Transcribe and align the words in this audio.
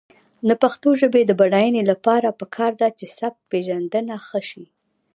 د 0.47 0.49
پښتو 0.61 0.89
ژبې 1.01 1.21
د 1.25 1.31
بډاینې 1.39 1.81
لپاره 1.91 2.37
پکار 2.39 2.71
ده 2.81 2.87
چې 2.97 3.05
سبکپېژندنه 3.17 4.15
ښه 4.27 4.41
شي. 4.49 4.65